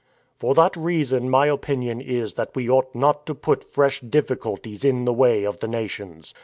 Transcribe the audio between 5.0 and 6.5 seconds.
the way of the Nations.